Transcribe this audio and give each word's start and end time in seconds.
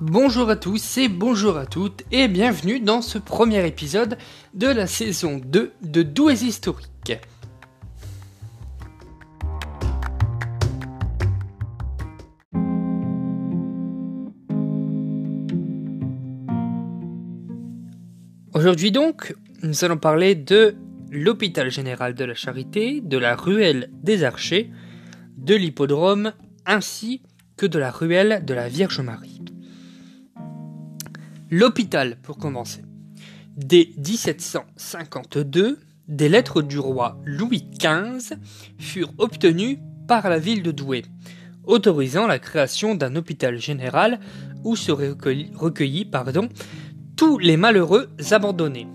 Bonjour 0.00 0.48
à 0.48 0.54
tous 0.54 0.98
et 0.98 1.08
bonjour 1.08 1.56
à 1.56 1.66
toutes 1.66 2.04
et 2.12 2.28
bienvenue 2.28 2.78
dans 2.78 3.02
ce 3.02 3.18
premier 3.18 3.66
épisode 3.66 4.16
de 4.54 4.68
la 4.68 4.86
saison 4.86 5.40
2 5.44 5.72
de 5.82 6.02
Douais 6.04 6.34
Historique. 6.34 7.14
Aujourd'hui 18.54 18.92
donc, 18.92 19.34
nous 19.64 19.84
allons 19.84 19.98
parler 19.98 20.36
de 20.36 20.76
l'hôpital 21.10 21.72
général 21.72 22.14
de 22.14 22.24
la 22.24 22.34
Charité, 22.34 23.00
de 23.00 23.18
la 23.18 23.34
ruelle 23.34 23.90
des 24.04 24.22
Archers, 24.22 24.70
de 25.36 25.56
l'hippodrome 25.56 26.34
ainsi 26.66 27.20
que 27.56 27.66
de 27.66 27.80
la 27.80 27.90
ruelle 27.90 28.44
de 28.44 28.54
la 28.54 28.68
Vierge 28.68 29.00
Marie. 29.00 29.47
L'hôpital, 31.50 32.18
pour 32.22 32.36
commencer. 32.36 32.82
Dès 33.56 33.90
1752, 33.96 35.78
des 36.06 36.28
lettres 36.28 36.60
du 36.60 36.78
roi 36.78 37.18
Louis 37.24 37.64
XV 37.78 38.36
furent 38.78 39.12
obtenues 39.18 39.78
par 40.06 40.28
la 40.28 40.38
ville 40.38 40.62
de 40.62 40.72
Douai, 40.72 41.04
autorisant 41.64 42.26
la 42.26 42.38
création 42.38 42.94
d'un 42.94 43.16
hôpital 43.16 43.58
général 43.58 44.20
où 44.62 44.76
seraient 44.76 45.14
recueillis, 45.54 46.04
pardon, 46.04 46.48
tous 47.16 47.38
les 47.38 47.56
malheureux 47.56 48.10
abandonnés. 48.30 48.86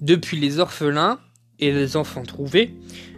Depuis 0.00 0.38
les 0.38 0.60
orphelins 0.60 1.18
et 1.58 1.72
les 1.72 1.96
enfants 1.96 2.24
trouvés, 2.24 2.74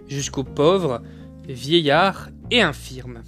jusqu'aux 0.09 0.45
pauvres, 0.45 1.03
vieillards 1.49 2.31
et 2.51 2.63
infirmes. 2.63 3.23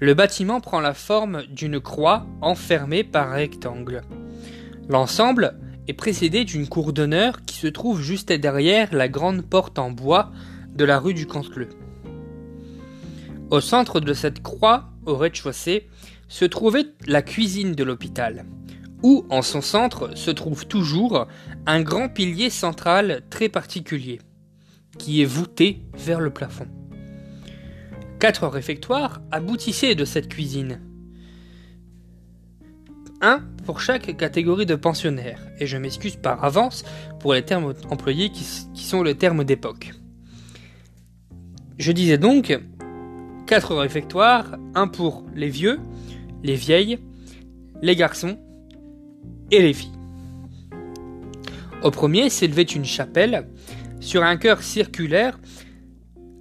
Le 0.00 0.14
bâtiment 0.14 0.60
prend 0.60 0.80
la 0.80 0.94
forme 0.94 1.42
d'une 1.46 1.80
croix 1.80 2.24
enfermée 2.40 3.02
par 3.02 3.32
rectangle. 3.32 4.02
L'ensemble 4.88 5.58
est 5.88 5.92
précédé 5.92 6.44
d'une 6.44 6.68
cour 6.68 6.92
d'honneur 6.92 7.42
qui 7.44 7.56
se 7.56 7.66
trouve 7.66 8.00
juste 8.00 8.32
derrière 8.32 8.94
la 8.94 9.08
grande 9.08 9.42
porte 9.42 9.78
en 9.78 9.90
bois 9.90 10.30
de 10.72 10.84
la 10.84 11.00
rue 11.00 11.14
du 11.14 11.26
Canteleu. 11.26 11.68
Au 13.50 13.60
centre 13.60 13.98
de 13.98 14.12
cette 14.12 14.40
croix, 14.40 14.90
au 15.04 15.16
rez-de-chaussée, 15.16 15.88
se 16.28 16.44
trouvait 16.44 16.86
la 17.06 17.22
cuisine 17.22 17.72
de 17.72 17.82
l'hôpital, 17.82 18.44
où 19.02 19.26
en 19.30 19.42
son 19.42 19.62
centre 19.62 20.16
se 20.16 20.30
trouve 20.30 20.66
toujours 20.66 21.26
un 21.66 21.80
grand 21.80 22.08
pilier 22.08 22.50
central 22.50 23.22
très 23.30 23.48
particulier, 23.48 24.20
qui 24.96 25.22
est 25.22 25.26
voûté 25.26 25.80
vers 25.94 26.20
le 26.20 26.30
plafond. 26.30 26.68
Quatre 28.18 28.48
réfectoires 28.48 29.20
aboutissaient 29.30 29.94
de 29.94 30.04
cette 30.04 30.28
cuisine. 30.28 30.80
Un 33.20 33.42
pour 33.64 33.80
chaque 33.80 34.16
catégorie 34.16 34.66
de 34.66 34.74
pensionnaires, 34.74 35.40
et 35.60 35.66
je 35.66 35.76
m'excuse 35.76 36.16
par 36.16 36.44
avance 36.44 36.84
pour 37.20 37.34
les 37.34 37.44
termes 37.44 37.74
employés 37.90 38.30
qui, 38.30 38.44
sont 38.74 39.04
les 39.04 39.14
termes 39.14 39.44
d'époque. 39.44 39.92
Je 41.78 41.92
disais 41.92 42.18
donc 42.18 42.58
quatre 43.46 43.76
réfectoires, 43.76 44.56
un 44.74 44.88
pour 44.88 45.24
les 45.36 45.48
vieux, 45.48 45.78
les 46.42 46.56
vieilles, 46.56 46.98
les 47.82 47.94
garçons 47.94 48.36
et 49.52 49.62
les 49.62 49.74
filles. 49.74 49.92
Au 51.84 51.92
premier 51.92 52.30
s'élevait 52.30 52.62
une 52.62 52.84
chapelle 52.84 53.46
sur 54.00 54.24
un 54.24 54.36
cœur 54.36 54.62
circulaire 54.62 55.38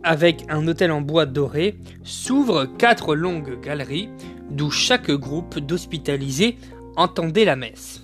avec 0.04 0.46
un 0.50 0.68
hôtel 0.68 0.92
en 0.92 1.02
bois 1.02 1.26
doré, 1.26 1.78
s'ouvrent 2.04 2.66
quatre 2.66 3.16
longues 3.16 3.60
galeries 3.62 4.10
d'où 4.50 4.72
chaque 4.72 5.12
groupe 5.12 5.60
d'hospitalisés 5.60 6.58
entendait 6.96 7.46
la 7.46 7.56
messe. 7.56 8.02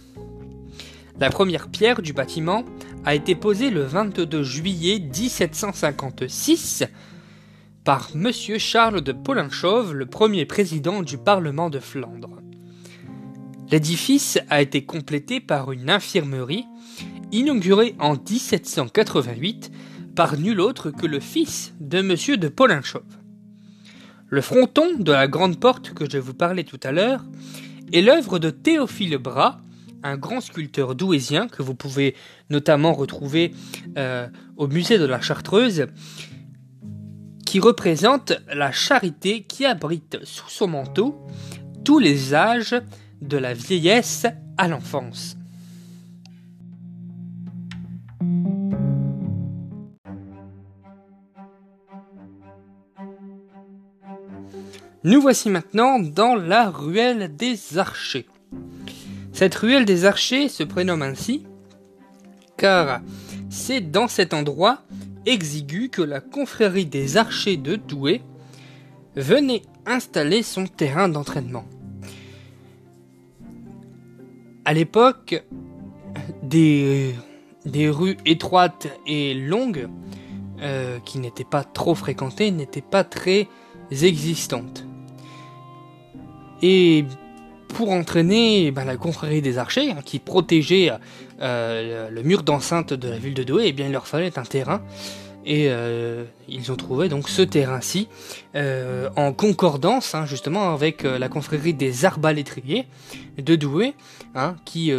La 1.19 1.29
première 1.29 1.69
pierre 1.69 2.01
du 2.01 2.13
bâtiment 2.13 2.63
a 3.05 3.15
été 3.15 3.35
posée 3.35 3.69
le 3.69 3.83
22 3.83 4.43
juillet 4.43 4.99
1756 4.99 6.85
par 7.83 8.09
M. 8.15 8.31
Charles 8.57 9.01
de 9.01 9.11
Polinchauve, 9.11 9.93
le 9.93 10.05
premier 10.05 10.45
président 10.45 11.01
du 11.01 11.17
Parlement 11.17 11.69
de 11.69 11.79
Flandre. 11.79 12.41
L'édifice 13.69 14.39
a 14.49 14.61
été 14.61 14.85
complété 14.85 15.39
par 15.39 15.71
une 15.71 15.89
infirmerie 15.89 16.65
inaugurée 17.31 17.95
en 17.99 18.13
1788 18.13 19.71
par 20.15 20.37
nul 20.37 20.59
autre 20.59 20.91
que 20.91 21.05
le 21.05 21.19
fils 21.19 21.73
de 21.79 21.99
M. 21.99 22.37
de 22.37 22.47
Polinchauve. 22.47 23.03
Le 24.29 24.41
fronton 24.41 24.97
de 24.97 25.11
la 25.11 25.27
grande 25.27 25.59
porte 25.59 25.93
que 25.93 26.09
je 26.09 26.17
vous 26.17 26.33
parlais 26.33 26.63
tout 26.63 26.79
à 26.83 26.91
l'heure 26.91 27.23
est 27.91 28.01
l'œuvre 28.01 28.39
de 28.39 28.49
Théophile 28.49 29.17
Bras, 29.17 29.59
un 30.03 30.17
grand 30.17 30.41
sculpteur 30.41 30.95
douésien 30.95 31.47
que 31.47 31.61
vous 31.61 31.75
pouvez 31.75 32.15
notamment 32.49 32.93
retrouver 32.93 33.53
euh, 33.97 34.27
au 34.57 34.67
musée 34.67 34.97
de 34.97 35.05
la 35.05 35.21
Chartreuse, 35.21 35.87
qui 37.45 37.59
représente 37.59 38.33
la 38.51 38.71
charité 38.71 39.43
qui 39.43 39.65
abrite 39.65 40.17
sous 40.23 40.49
son 40.49 40.67
manteau 40.67 41.27
tous 41.85 41.99
les 41.99 42.33
âges 42.33 42.75
de 43.21 43.37
la 43.37 43.53
vieillesse 43.53 44.25
à 44.57 44.67
l'enfance. 44.67 45.37
Nous 55.05 55.21
voici 55.21 55.49
maintenant 55.49 55.99
dans 55.99 56.35
la 56.35 56.69
ruelle 56.69 57.35
des 57.35 57.77
archers. 57.77 58.25
Cette 59.33 59.55
ruelle 59.55 59.85
des 59.85 60.05
archers 60.05 60.47
se 60.47 60.63
prénomme 60.63 61.01
ainsi 61.01 61.43
car 62.57 63.01
c'est 63.49 63.81
dans 63.81 64.07
cet 64.07 64.33
endroit 64.33 64.83
exigu 65.25 65.89
que 65.89 66.01
la 66.01 66.21
confrérie 66.21 66.85
des 66.85 67.17
archers 67.17 67.57
de 67.57 67.75
Douai 67.75 68.21
venait 69.15 69.63
installer 69.85 70.43
son 70.43 70.65
terrain 70.65 71.09
d'entraînement. 71.09 71.65
À 74.63 74.73
l'époque, 74.73 75.43
des, 76.41 77.15
rues 77.65 78.17
étroites 78.25 78.87
et 79.05 79.33
longues, 79.33 79.89
euh, 80.61 80.99
qui 80.99 81.19
n'étaient 81.19 81.43
pas 81.43 81.65
trop 81.65 81.95
fréquentées, 81.95 82.51
n'étaient 82.51 82.81
pas 82.81 83.03
très 83.03 83.49
existantes. 83.91 84.85
Et 86.65 87.03
pour 87.67 87.91
entraîner 87.91 88.71
ben, 88.71 88.85
la 88.85 88.95
confrérie 88.95 89.41
des 89.41 89.57
archers, 89.57 89.91
hein, 89.91 89.99
qui 90.03 90.19
protégeait 90.19 90.91
euh, 91.41 92.09
le, 92.09 92.23
mur 92.23 92.41
d'enceinte 92.41 92.93
de 92.93 93.09
la 93.09 93.17
ville 93.17 93.33
de 93.33 93.43
Douai, 93.43 93.65
eh 93.67 93.73
bien, 93.73 93.87
il 93.87 93.91
leur 93.91 94.07
fallait 94.07 94.39
un 94.39 94.43
terrain. 94.43 94.81
Et 95.45 95.65
euh, 95.67 96.23
ils 96.47 96.71
ont 96.71 96.77
trouvé 96.77 97.09
donc 97.09 97.27
ce 97.27 97.41
terrain-ci 97.41 98.07
euh, 98.55 99.09
en 99.17 99.33
concordance 99.33 100.15
hein, 100.15 100.25
justement 100.25 100.73
avec 100.73 101.03
la 101.03 101.27
confrérie 101.27 101.73
des 101.73 102.05
arbalétriers 102.05 102.87
de 103.37 103.57
Douai, 103.57 103.93
hein, 104.35 104.55
qui 104.63 104.93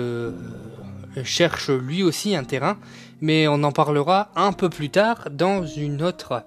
cherche 1.23 1.71
lui 1.71 2.03
aussi 2.03 2.37
un 2.37 2.45
terrain, 2.45 2.77
mais 3.23 3.49
on 3.49 3.63
en 3.63 3.73
parlera 3.73 4.29
un 4.37 4.53
peu 4.53 4.69
plus 4.69 4.91
tard 4.91 5.29
dans 5.31 5.65
une 5.65 6.03
autre 6.03 6.45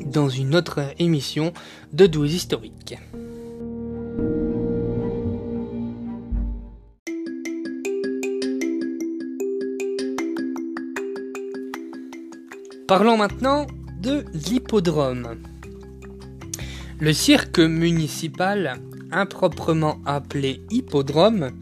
dans 0.00 0.28
une 0.28 0.54
autre 0.54 0.80
émission 0.98 1.52
de 1.92 2.06
Douze 2.06 2.34
Historique. 2.34 2.96
Parlons 12.86 13.16
maintenant 13.16 13.66
de 14.00 14.24
l'hippodrome. 14.34 15.36
Le 17.00 17.12
cirque 17.12 17.58
municipal, 17.58 18.80
improprement 19.10 19.98
appelé 20.04 20.60
hippodrome, 20.70 21.52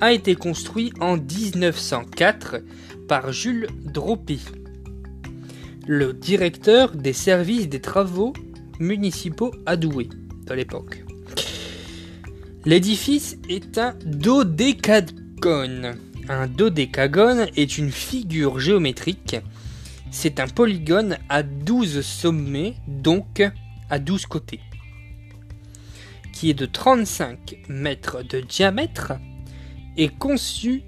a 0.00 0.12
été 0.12 0.34
construit 0.34 0.92
en 1.00 1.16
1904 1.16 2.56
par 3.08 3.32
Jules 3.32 3.68
Droppy 3.84 4.40
le 5.86 6.12
directeur 6.12 6.96
des 6.96 7.12
services 7.12 7.68
des 7.68 7.80
travaux 7.80 8.32
municipaux 8.78 9.52
à 9.66 9.76
Douai 9.76 10.08
de 10.46 10.54
l'époque. 10.54 11.04
L'édifice 12.64 13.36
est 13.48 13.76
un 13.76 13.94
dodécagone. 14.06 15.96
Un 16.28 16.46
dodécagone 16.46 17.48
est 17.56 17.76
une 17.76 17.90
figure 17.90 18.58
géométrique. 18.58 19.36
C'est 20.10 20.40
un 20.40 20.48
polygone 20.48 21.18
à 21.28 21.42
12 21.42 22.00
sommets, 22.00 22.74
donc 22.88 23.42
à 23.90 23.98
12 23.98 24.26
côtés, 24.26 24.60
qui 26.32 26.48
est 26.48 26.54
de 26.54 26.66
35 26.66 27.56
mètres 27.68 28.22
de 28.22 28.40
diamètre 28.40 29.12
et 29.96 30.08
conçu 30.08 30.82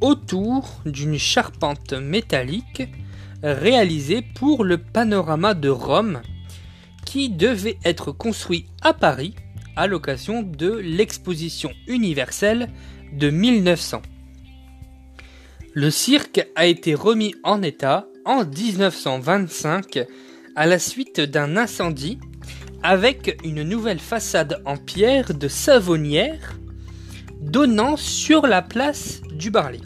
autour 0.00 0.82
d'une 0.84 1.16
charpente 1.16 1.94
métallique 1.94 2.82
réalisé 3.42 4.22
pour 4.22 4.64
le 4.64 4.78
panorama 4.78 5.54
de 5.54 5.68
Rome 5.68 6.22
qui 7.04 7.28
devait 7.28 7.78
être 7.84 8.12
construit 8.12 8.66
à 8.80 8.92
Paris 8.92 9.34
à 9.76 9.86
l'occasion 9.86 10.42
de 10.42 10.70
l'exposition 10.72 11.70
universelle 11.86 12.68
de 13.12 13.30
1900. 13.30 14.02
Le 15.74 15.90
cirque 15.90 16.46
a 16.54 16.66
été 16.66 16.94
remis 16.94 17.34
en 17.42 17.62
état 17.62 18.06
en 18.24 18.44
1925 18.44 20.00
à 20.54 20.66
la 20.66 20.78
suite 20.78 21.20
d'un 21.20 21.56
incendie 21.56 22.18
avec 22.82 23.38
une 23.44 23.62
nouvelle 23.62 24.00
façade 24.00 24.60
en 24.66 24.76
pierre 24.76 25.34
de 25.34 25.48
savonnière 25.48 26.58
donnant 27.40 27.96
sur 27.96 28.46
la 28.46 28.62
place 28.62 29.22
du 29.32 29.50
Barley. 29.50 29.80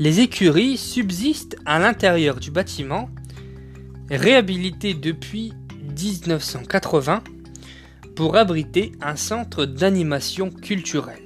Les 0.00 0.20
écuries 0.20 0.78
subsistent 0.78 1.56
à 1.66 1.78
l'intérieur 1.78 2.40
du 2.40 2.50
bâtiment, 2.50 3.10
réhabilité 4.08 4.94
depuis 4.94 5.52
1980 5.94 7.22
pour 8.16 8.34
abriter 8.36 8.92
un 9.02 9.16
centre 9.16 9.66
d'animation 9.66 10.48
culturelle. 10.48 11.18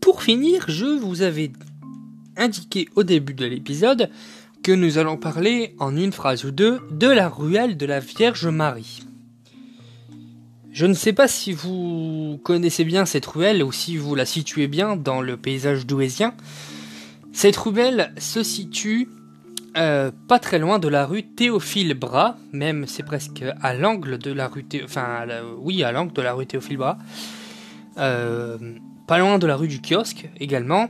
Pour 0.00 0.22
finir, 0.22 0.64
je 0.68 0.86
vous 0.86 1.20
avais 1.20 1.52
indiqué 2.38 2.88
au 2.96 3.02
début 3.02 3.34
de 3.34 3.44
l'épisode 3.44 4.08
que 4.62 4.72
nous 4.72 4.98
allons 4.98 5.16
parler 5.16 5.74
en 5.78 5.96
une 5.96 6.12
phrase 6.12 6.44
ou 6.44 6.50
deux 6.50 6.80
de 6.90 7.06
la 7.06 7.28
ruelle 7.28 7.76
de 7.76 7.86
la 7.86 8.00
Vierge 8.00 8.46
Marie. 8.46 9.02
Je 10.72 10.86
ne 10.86 10.94
sais 10.94 11.12
pas 11.12 11.28
si 11.28 11.52
vous 11.52 12.40
connaissez 12.44 12.84
bien 12.84 13.04
cette 13.04 13.26
ruelle 13.26 13.62
ou 13.62 13.72
si 13.72 13.96
vous 13.96 14.14
la 14.14 14.24
situez 14.24 14.68
bien 14.68 14.96
dans 14.96 15.20
le 15.20 15.36
paysage 15.36 15.86
douaisien. 15.86 16.34
Cette 17.32 17.56
ruelle 17.56 18.12
se 18.18 18.42
situe 18.42 19.08
euh, 19.76 20.10
pas 20.28 20.38
très 20.38 20.58
loin 20.58 20.78
de 20.78 20.88
la 20.88 21.06
rue 21.06 21.22
Théophile 21.22 21.94
Bras, 21.94 22.36
même 22.52 22.86
c'est 22.86 23.02
presque 23.02 23.44
à 23.60 23.74
l'angle 23.74 24.18
de 24.18 24.32
la 24.32 24.48
rue, 24.48 24.64
enfin 24.84 25.26
oui 25.58 25.84
à 25.84 25.92
l'angle 25.92 26.12
de 26.12 26.22
la 26.22 26.32
rue 26.32 26.46
Théophile 26.46 26.76
Bras, 26.76 26.98
euh, 27.98 28.58
pas 29.06 29.18
loin 29.18 29.38
de 29.38 29.46
la 29.46 29.56
rue 29.56 29.68
du 29.68 29.80
kiosque 29.80 30.28
également. 30.38 30.88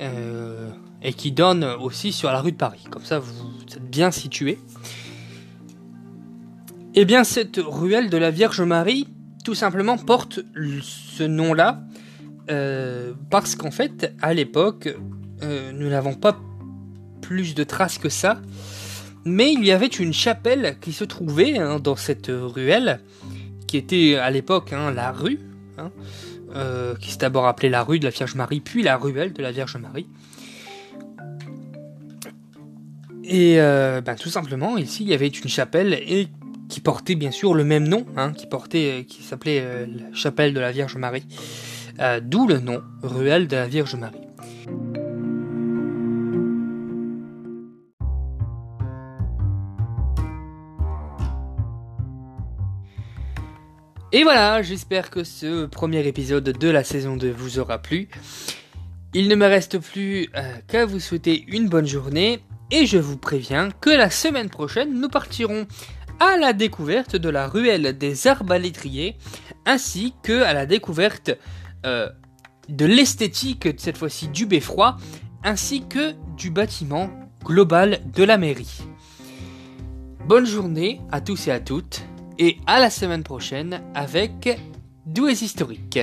Euh, 0.00 0.70
et 1.04 1.12
qui 1.12 1.30
donne 1.30 1.64
aussi 1.64 2.12
sur 2.12 2.32
la 2.32 2.40
rue 2.40 2.52
de 2.52 2.56
Paris. 2.56 2.82
Comme 2.90 3.04
ça, 3.04 3.18
vous 3.18 3.62
êtes 3.76 3.88
bien 3.88 4.10
situé. 4.10 4.58
Eh 6.94 7.04
bien, 7.04 7.24
cette 7.24 7.60
ruelle 7.62 8.08
de 8.08 8.16
la 8.16 8.30
Vierge 8.30 8.62
Marie, 8.62 9.08
tout 9.44 9.54
simplement, 9.54 9.98
porte 9.98 10.40
ce 10.82 11.22
nom-là 11.22 11.84
euh, 12.50 13.12
parce 13.30 13.54
qu'en 13.54 13.70
fait, 13.70 14.14
à 14.22 14.32
l'époque, 14.32 14.94
euh, 15.42 15.72
nous 15.72 15.88
n'avons 15.88 16.14
pas 16.14 16.38
plus 17.20 17.54
de 17.54 17.64
traces 17.64 17.98
que 17.98 18.08
ça. 18.08 18.40
Mais 19.26 19.52
il 19.52 19.64
y 19.64 19.72
avait 19.72 19.86
une 19.86 20.12
chapelle 20.12 20.76
qui 20.80 20.92
se 20.92 21.04
trouvait 21.04 21.58
hein, 21.58 21.78
dans 21.80 21.96
cette 21.96 22.30
ruelle, 22.30 23.00
qui 23.66 23.76
était 23.76 24.16
à 24.16 24.30
l'époque 24.30 24.72
hein, 24.72 24.90
la 24.90 25.12
rue, 25.12 25.40
hein, 25.78 25.90
euh, 26.54 26.94
qui 26.96 27.10
s'est 27.10 27.18
d'abord 27.18 27.46
appelée 27.46 27.70
la 27.70 27.82
rue 27.82 27.98
de 27.98 28.04
la 28.04 28.10
Vierge 28.10 28.34
Marie, 28.34 28.60
puis 28.60 28.82
la 28.82 28.96
ruelle 28.96 29.32
de 29.32 29.42
la 29.42 29.50
Vierge 29.50 29.76
Marie. 29.76 30.06
Et 33.26 33.58
euh, 33.58 34.02
ben, 34.02 34.16
tout 34.16 34.28
simplement, 34.28 34.76
ici, 34.76 35.02
il 35.02 35.08
y 35.08 35.14
avait 35.14 35.28
une 35.28 35.48
chapelle 35.48 35.94
et 35.94 36.28
qui 36.68 36.80
portait 36.80 37.14
bien 37.14 37.30
sûr 37.30 37.54
le 37.54 37.64
même 37.64 37.88
nom, 37.88 38.04
hein, 38.16 38.32
euh, 38.74 39.02
qui 39.02 39.22
s'appelait 39.22 39.60
euh, 39.62 39.86
la 39.86 40.14
chapelle 40.14 40.52
de 40.52 40.60
la 40.60 40.72
Vierge 40.72 40.96
Marie, 40.96 41.26
d'où 42.22 42.46
le 42.46 42.58
nom 42.58 42.82
ruelle 43.02 43.48
de 43.48 43.56
la 43.56 43.66
Vierge 43.66 43.94
Marie. 43.94 44.18
Et 54.12 54.22
voilà, 54.22 54.62
j'espère 54.62 55.10
que 55.10 55.24
ce 55.24 55.66
premier 55.66 56.06
épisode 56.06 56.44
de 56.44 56.68
la 56.68 56.84
saison 56.84 57.16
2 57.16 57.30
vous 57.30 57.58
aura 57.58 57.78
plu. 57.78 58.08
Il 59.14 59.28
ne 59.28 59.34
me 59.34 59.46
reste 59.46 59.78
plus 59.78 60.28
qu'à 60.68 60.84
vous 60.84 61.00
souhaiter 61.00 61.44
une 61.48 61.68
bonne 61.68 61.86
journée 61.86 62.40
et 62.70 62.86
je 62.86 62.98
vous 62.98 63.16
préviens 63.16 63.70
que 63.80 63.90
la 63.90 64.10
semaine 64.10 64.50
prochaine, 64.50 64.98
nous 64.98 65.08
partirons 65.08 65.66
à 66.20 66.36
la 66.36 66.52
découverte 66.52 67.16
de 67.16 67.28
la 67.28 67.48
ruelle 67.48 67.96
des 67.98 68.26
arbalétriers, 68.26 69.16
ainsi 69.66 70.14
que 70.22 70.42
à 70.42 70.52
la 70.52 70.66
découverte 70.66 71.32
euh, 71.86 72.08
de 72.68 72.86
l'esthétique, 72.86 73.68
cette 73.78 73.98
fois-ci 73.98 74.28
du 74.28 74.46
beffroi, 74.46 74.96
ainsi 75.42 75.86
que 75.86 76.14
du 76.36 76.50
bâtiment 76.50 77.10
global 77.44 78.00
de 78.14 78.24
la 78.24 78.38
mairie. 78.38 78.80
Bonne 80.26 80.46
journée 80.46 81.00
à 81.12 81.20
tous 81.20 81.48
et 81.48 81.50
à 81.50 81.60
toutes, 81.60 82.02
et 82.38 82.56
à 82.66 82.80
la 82.80 82.90
semaine 82.90 83.22
prochaine 83.22 83.82
avec 83.94 84.58
Doués 85.06 85.44
Historiques. 85.44 86.00